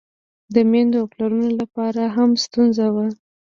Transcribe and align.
د 0.53 0.55
میندو 0.71 0.97
او 1.01 1.07
پلرونو 1.11 1.49
له 1.59 1.65
پاره 1.73 2.05
هم 2.15 2.29
ستونزه 2.43 2.85
وه. 2.95 3.05